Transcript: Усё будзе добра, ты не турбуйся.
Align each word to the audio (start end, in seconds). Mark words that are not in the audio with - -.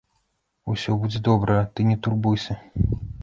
Усё 0.73 0.95
будзе 1.03 1.21
добра, 1.29 1.59
ты 1.77 1.85
не 1.91 1.97
турбуйся. 2.07 2.59